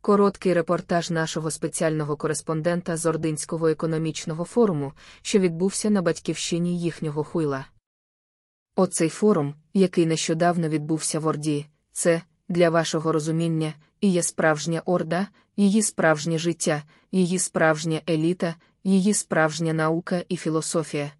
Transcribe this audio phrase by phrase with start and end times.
[0.00, 4.92] Короткий репортаж нашого спеціального кореспондента з Ординського економічного форуму,
[5.22, 7.66] що відбувся на батьківщині їхнього хуйла.
[8.76, 15.26] Оцей форум, який нещодавно відбувся в Орді, це, для вашого розуміння, і є справжня орда,
[15.56, 21.12] її справжнє життя, її справжня еліта, її справжня наука і філософія.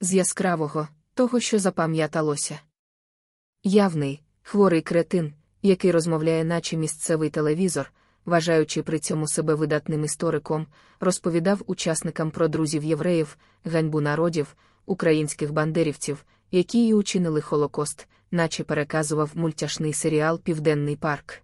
[0.00, 2.60] З яскравого, того, що запам'яталося.
[3.62, 5.32] Явний, хворий кретин,
[5.62, 7.92] який розмовляє, наче місцевий телевізор,
[8.24, 10.66] вважаючи при цьому себе видатним істориком,
[11.00, 19.30] розповідав учасникам про друзів євреїв, ганьбу народів, українських бандерівців, які і учинили Холокост, наче переказував
[19.34, 21.42] мультяшний серіал Південний парк.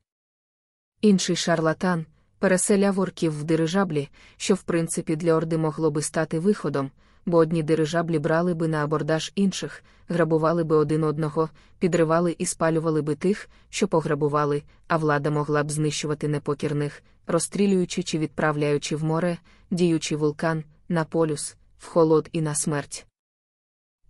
[1.00, 2.06] Інший шарлатан
[2.38, 6.90] переселяв орків в дирижаблі, що в принципі для орди могло би стати виходом,
[7.26, 11.48] бо одні дирижаблі брали би на абордаж інших, грабували би один одного,
[11.78, 18.18] підривали і спалювали би тих, що пограбували, а влада могла б знищувати непокірних, розстрілюючи чи
[18.18, 19.38] відправляючи в море,
[19.70, 23.06] діючи вулкан, на полюс, в холод і на смерть.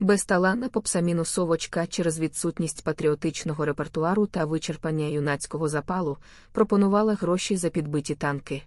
[0.00, 6.16] Безталанна попса мінусовочка через відсутність патріотичного репертуару та вичерпання юнацького запалу
[6.52, 8.62] пропонувала гроші за підбиті танки.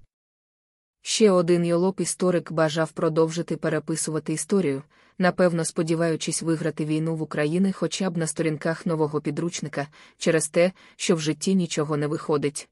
[1.07, 4.83] Ще один йолоп історик бажав продовжити переписувати історію,
[5.17, 11.15] напевно, сподіваючись виграти війну в Україні хоча б на сторінках нового підручника, через те, що
[11.15, 12.69] в житті нічого не виходить.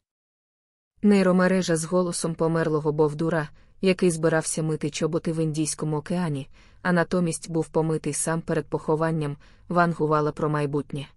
[1.02, 3.50] Нейромережа з голосом померлого Бовдура,
[3.82, 6.50] який збирався мити чоботи в Індійському океані,
[6.82, 9.38] а натомість був помитий сам перед похованням,
[9.70, 11.08] вангувала про майбутнє.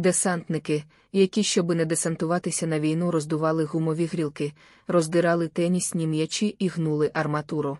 [0.00, 4.52] Десантники, які, щоби не десантуватися на війну, роздували гумові грілки,
[4.86, 7.78] роздирали тенісні м'ячі і гнули арматуру.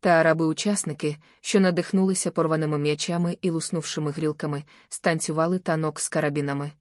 [0.00, 6.72] Та араби-учасники, що надихнулися порваними м'ячами і луснувшими грілками, станцювали танок з карабінами.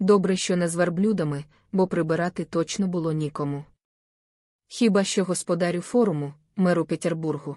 [0.00, 3.64] Добре, що не з верблюдами, бо прибирати точно було нікому.
[4.68, 7.56] Хіба що господарю форуму, меру Петербургу.